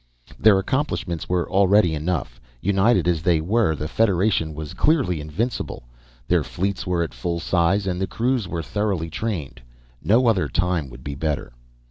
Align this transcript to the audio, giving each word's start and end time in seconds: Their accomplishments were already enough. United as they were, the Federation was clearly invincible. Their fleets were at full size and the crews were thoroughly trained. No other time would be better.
Their 0.39 0.57
accomplishments 0.57 1.29
were 1.29 1.47
already 1.47 1.93
enough. 1.93 2.41
United 2.59 3.07
as 3.07 3.21
they 3.21 3.39
were, 3.39 3.75
the 3.75 3.87
Federation 3.87 4.55
was 4.55 4.73
clearly 4.73 5.21
invincible. 5.21 5.83
Their 6.27 6.43
fleets 6.43 6.87
were 6.87 7.03
at 7.03 7.13
full 7.13 7.39
size 7.39 7.85
and 7.85 8.01
the 8.01 8.07
crews 8.07 8.47
were 8.47 8.63
thoroughly 8.63 9.11
trained. 9.11 9.61
No 10.03 10.25
other 10.25 10.47
time 10.47 10.89
would 10.89 11.03
be 11.03 11.13
better. 11.13 11.53